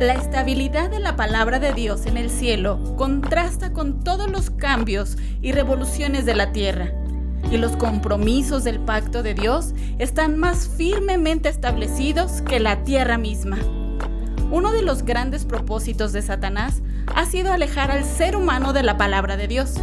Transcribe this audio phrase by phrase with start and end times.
[0.00, 5.16] La estabilidad de la palabra de Dios en el cielo contrasta con todos los cambios
[5.40, 6.90] y revoluciones de la tierra.
[7.48, 13.56] Y los compromisos del pacto de Dios están más firmemente establecidos que la tierra misma.
[14.50, 16.82] Uno de los grandes propósitos de Satanás
[17.14, 19.74] ha sido alejar al ser humano de la palabra de Dios.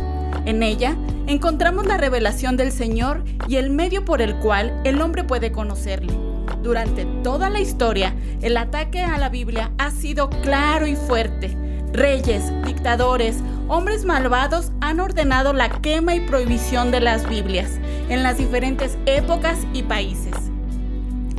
[0.43, 0.97] En ella
[1.27, 6.30] encontramos la revelación del Señor y el medio por el cual el hombre puede conocerle.
[6.61, 11.57] Durante toda la historia, el ataque a la Biblia ha sido claro y fuerte.
[11.91, 17.79] Reyes, dictadores, hombres malvados han ordenado la quema y prohibición de las Biblias
[18.09, 20.35] en las diferentes épocas y países.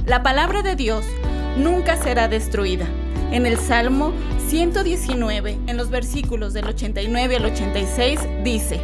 [0.07, 1.05] La palabra de Dios
[1.57, 2.87] nunca será destruida.
[3.31, 4.13] En el Salmo
[4.49, 8.81] 119, en los versículos del 89 al 86, dice,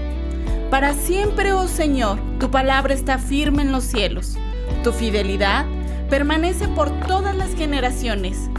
[0.70, 4.38] Para siempre, oh Señor, tu palabra está firme en los cielos.
[4.84, 5.66] Tu fidelidad
[6.08, 8.50] permanece por todas las generaciones.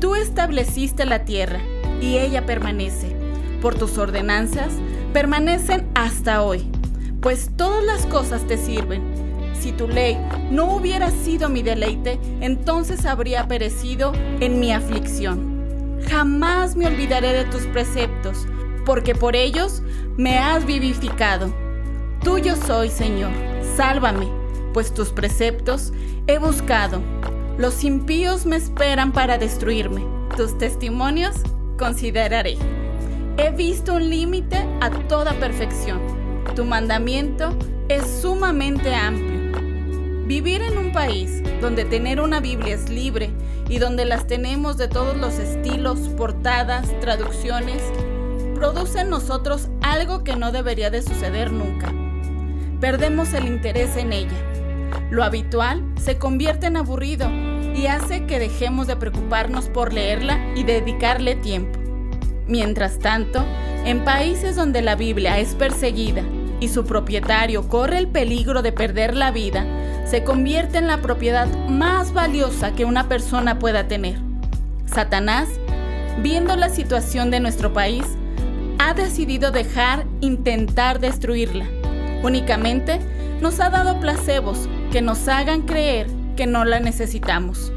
[0.00, 1.60] Tú estableciste la tierra
[2.00, 3.14] y ella permanece.
[3.62, 4.72] Por tus ordenanzas
[5.12, 6.70] permanecen hasta hoy,
[7.20, 9.02] pues todas las cosas te sirven.
[9.58, 10.18] Si tu ley
[10.50, 15.98] no hubiera sido mi deleite, entonces habría perecido en mi aflicción.
[16.10, 18.46] Jamás me olvidaré de tus preceptos,
[18.84, 19.82] porque por ellos
[20.16, 21.52] me has vivificado.
[22.22, 23.32] Tuyo soy, Señor,
[23.76, 24.45] sálvame
[24.76, 25.90] pues tus preceptos
[26.26, 27.00] he buscado.
[27.56, 30.04] Los impíos me esperan para destruirme.
[30.36, 31.34] Tus testimonios
[31.78, 32.58] consideraré.
[33.38, 35.98] He visto un límite a toda perfección.
[36.54, 37.56] Tu mandamiento
[37.88, 39.58] es sumamente amplio.
[40.26, 43.30] Vivir en un país donde tener una Biblia es libre
[43.70, 47.82] y donde las tenemos de todos los estilos, portadas, traducciones,
[48.54, 51.90] produce en nosotros algo que no debería de suceder nunca.
[52.78, 54.52] Perdemos el interés en ella
[55.10, 57.30] lo habitual se convierte en aburrido
[57.74, 61.78] y hace que dejemos de preocuparnos por leerla y dedicarle tiempo.
[62.48, 63.44] Mientras tanto,
[63.84, 66.22] en países donde la Biblia es perseguida
[66.60, 69.66] y su propietario corre el peligro de perder la vida,
[70.06, 74.18] se convierte en la propiedad más valiosa que una persona pueda tener.
[74.86, 75.48] Satanás,
[76.22, 78.04] viendo la situación de nuestro país,
[78.78, 81.66] ha decidido dejar intentar destruirla.
[82.22, 83.00] Únicamente
[83.40, 87.72] nos ha dado placebos que nos hagan creer que no la necesitamos.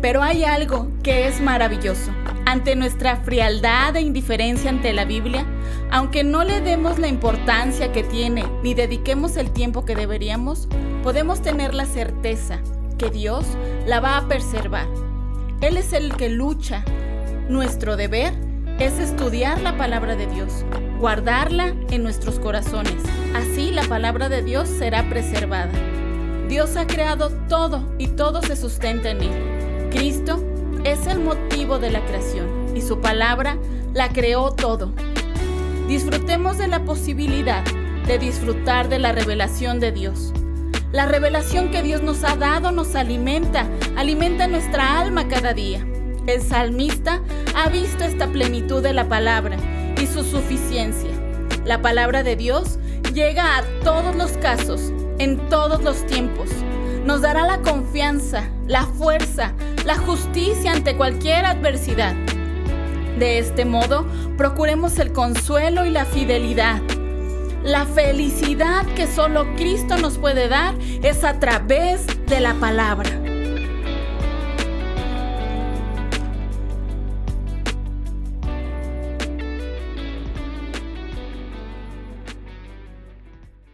[0.00, 2.10] Pero hay algo que es maravilloso.
[2.46, 5.44] Ante nuestra frialdad e indiferencia ante la Biblia,
[5.90, 10.68] aunque no le demos la importancia que tiene ni dediquemos el tiempo que deberíamos,
[11.02, 12.60] podemos tener la certeza
[12.98, 13.46] que Dios
[13.86, 14.86] la va a preservar.
[15.60, 16.84] Él es el que lucha.
[17.48, 18.32] Nuestro deber
[18.78, 20.64] es estudiar la palabra de Dios,
[20.98, 22.96] guardarla en nuestros corazones.
[23.34, 25.72] Así palabra de Dios será preservada.
[26.48, 29.90] Dios ha creado todo y todo se sustenta en él.
[29.90, 30.40] Cristo
[30.84, 33.58] es el motivo de la creación y su palabra
[33.92, 34.92] la creó todo.
[35.88, 37.64] Disfrutemos de la posibilidad
[38.06, 40.32] de disfrutar de la revelación de Dios.
[40.92, 45.84] La revelación que Dios nos ha dado nos alimenta, alimenta nuestra alma cada día.
[46.28, 47.20] El salmista
[47.56, 49.56] ha visto esta plenitud de la palabra
[50.00, 51.10] y su suficiencia.
[51.64, 52.78] La palabra de Dios
[53.12, 56.48] llega a todos los casos, en todos los tiempos.
[57.04, 59.52] Nos dará la confianza, la fuerza,
[59.84, 62.14] la justicia ante cualquier adversidad.
[63.18, 64.06] De este modo,
[64.36, 66.80] procuremos el consuelo y la fidelidad.
[67.62, 73.29] La felicidad que solo Cristo nos puede dar es a través de la palabra.